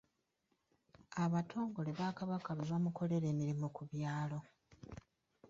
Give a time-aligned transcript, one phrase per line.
[1.23, 4.39] Abatongole ba Kabaka be bamukolera emirimu ku byalo.